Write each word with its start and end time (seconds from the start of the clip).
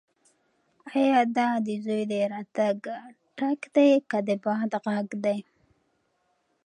ایا 0.95 1.19
دا 1.37 1.49
د 1.65 1.67
زوی 1.85 2.01
د 2.11 2.13
راتګ 2.33 2.79
ټک 3.37 3.61
دی 3.75 3.91
که 4.09 4.17
د 4.27 4.29
باد 4.43 4.71
غږ 4.85 5.09
دی؟ 5.23 5.37